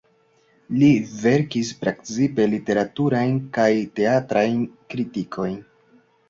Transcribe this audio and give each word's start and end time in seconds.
Li 0.83 0.87
verkis 1.17 1.69
precipe 1.83 2.47
literaturajn 2.53 3.37
kaj 3.59 3.69
teatrajn 4.01 4.57
kritikojn. 4.95 5.55